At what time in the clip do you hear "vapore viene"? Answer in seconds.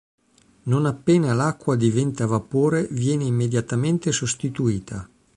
2.25-3.23